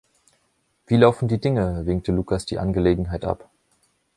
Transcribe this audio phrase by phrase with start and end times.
[0.87, 3.47] „Wie laufen die Dinge?“, winkte Lucas die Angelegenheit ab.